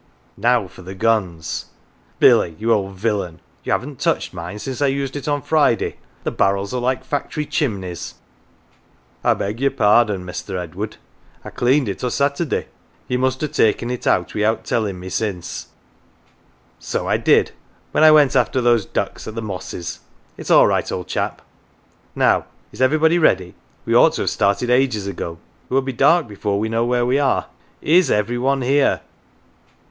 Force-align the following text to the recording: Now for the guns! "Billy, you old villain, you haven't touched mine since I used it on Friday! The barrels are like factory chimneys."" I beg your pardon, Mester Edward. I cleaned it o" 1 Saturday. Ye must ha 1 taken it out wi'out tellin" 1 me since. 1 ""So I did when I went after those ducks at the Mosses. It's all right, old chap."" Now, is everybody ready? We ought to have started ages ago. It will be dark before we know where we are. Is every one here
Now 0.35 0.67
for 0.67 0.81
the 0.81 0.95
guns! 0.95 1.65
"Billy, 2.17 2.55
you 2.57 2.73
old 2.73 2.95
villain, 2.95 3.39
you 3.63 3.71
haven't 3.71 3.99
touched 3.99 4.33
mine 4.33 4.57
since 4.57 4.81
I 4.81 4.87
used 4.87 5.15
it 5.15 5.27
on 5.27 5.43
Friday! 5.43 5.97
The 6.23 6.31
barrels 6.31 6.73
are 6.73 6.81
like 6.81 7.03
factory 7.05 7.45
chimneys."" 7.45 8.15
I 9.23 9.35
beg 9.35 9.59
your 9.59 9.69
pardon, 9.69 10.25
Mester 10.25 10.57
Edward. 10.57 10.97
I 11.45 11.51
cleaned 11.51 11.87
it 11.87 12.03
o" 12.03 12.07
1 12.07 12.11
Saturday. 12.13 12.69
Ye 13.07 13.15
must 13.17 13.41
ha 13.41 13.45
1 13.45 13.53
taken 13.53 13.91
it 13.91 14.07
out 14.07 14.33
wi'out 14.33 14.63
tellin" 14.65 14.95
1 14.95 14.99
me 15.01 15.09
since. 15.09 15.67
1 15.67 15.75
""So 16.79 17.07
I 17.07 17.17
did 17.17 17.51
when 17.91 18.03
I 18.03 18.09
went 18.09 18.35
after 18.35 18.59
those 18.59 18.87
ducks 18.87 19.27
at 19.27 19.35
the 19.35 19.41
Mosses. 19.43 19.99
It's 20.35 20.49
all 20.49 20.65
right, 20.65 20.91
old 20.91 21.09
chap."" 21.09 21.43
Now, 22.15 22.47
is 22.71 22.81
everybody 22.81 23.19
ready? 23.19 23.53
We 23.85 23.93
ought 23.93 24.13
to 24.13 24.21
have 24.21 24.31
started 24.31 24.71
ages 24.71 25.05
ago. 25.05 25.37
It 25.69 25.73
will 25.75 25.83
be 25.83 25.93
dark 25.93 26.27
before 26.27 26.59
we 26.59 26.69
know 26.69 26.85
where 26.85 27.05
we 27.05 27.19
are. 27.19 27.45
Is 27.83 28.09
every 28.09 28.39
one 28.39 28.63
here 28.63 29.01